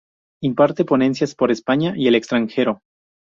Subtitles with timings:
[0.41, 2.79] Imparte ponencias por España y el extranjero.